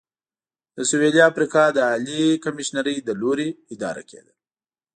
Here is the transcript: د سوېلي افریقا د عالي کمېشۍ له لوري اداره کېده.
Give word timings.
د 0.75 0.77
سوېلي 0.89 1.21
افریقا 1.29 1.63
د 1.73 1.77
عالي 1.89 2.23
کمېشۍ 2.43 2.77
له 3.07 3.13
لوري 3.21 3.49
اداره 3.73 4.03
کېده. 4.09 4.33